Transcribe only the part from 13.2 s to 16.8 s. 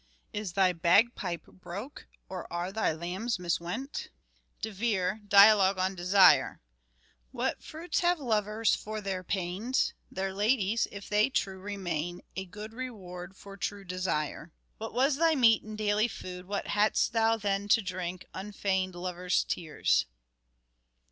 for true desire. What was thy meat and daily food? What